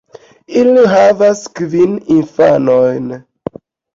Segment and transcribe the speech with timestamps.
[0.59, 3.13] Ili havas kvin infanojn.